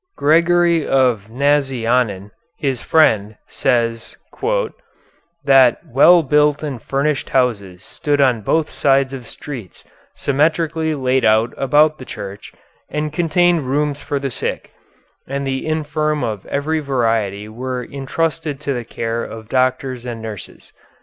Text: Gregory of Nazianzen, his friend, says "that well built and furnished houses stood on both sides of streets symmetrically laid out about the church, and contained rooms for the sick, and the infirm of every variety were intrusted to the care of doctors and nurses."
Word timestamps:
Gregory 0.17 0.81
of 0.83 1.29
Nazianzen, 1.29 2.31
his 2.57 2.81
friend, 2.81 3.35
says 3.47 4.17
"that 5.43 5.77
well 5.85 6.23
built 6.23 6.63
and 6.63 6.81
furnished 6.81 7.29
houses 7.29 7.83
stood 7.83 8.19
on 8.19 8.41
both 8.41 8.67
sides 8.67 9.13
of 9.13 9.27
streets 9.27 9.83
symmetrically 10.15 10.95
laid 10.95 11.23
out 11.23 11.53
about 11.55 11.99
the 11.99 12.05
church, 12.05 12.51
and 12.89 13.13
contained 13.13 13.67
rooms 13.69 14.01
for 14.01 14.17
the 14.17 14.31
sick, 14.31 14.71
and 15.27 15.45
the 15.45 15.67
infirm 15.67 16.23
of 16.23 16.47
every 16.47 16.79
variety 16.79 17.47
were 17.47 17.83
intrusted 17.83 18.59
to 18.59 18.73
the 18.73 18.83
care 18.83 19.23
of 19.23 19.49
doctors 19.49 20.03
and 20.03 20.19
nurses." 20.19 20.73